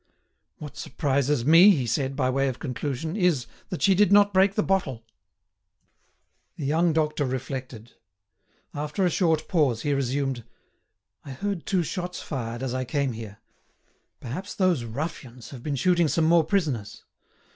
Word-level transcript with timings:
"What 0.57 0.77
surprises 0.77 1.45
me," 1.45 1.69
he 1.75 1.85
said, 1.85 2.15
by 2.15 2.27
way 2.31 2.47
of 2.47 2.57
conclusion, 2.57 3.15
"is, 3.15 3.45
that 3.69 3.83
she 3.83 3.93
did 3.93 4.11
not 4.11 4.33
break 4.33 4.55
the 4.55 4.63
bottle." 4.63 5.03
The 6.55 6.65
young 6.65 6.91
doctor 6.91 7.23
reflected. 7.23 7.91
After 8.73 9.05
a 9.05 9.11
short 9.11 9.47
pause 9.47 9.83
he 9.83 9.93
resumed: 9.93 10.43
"I 11.23 11.33
heard 11.33 11.67
two 11.67 11.83
shots 11.83 12.19
fired 12.19 12.63
as 12.63 12.73
I 12.73 12.83
came 12.83 13.13
here. 13.13 13.37
Perhaps 14.19 14.55
those 14.55 14.85
ruffians 14.85 15.51
have 15.51 15.61
been 15.61 15.75
shooting 15.75 16.07
some 16.07 16.25
more 16.25 16.45
prisoners. 16.45 17.03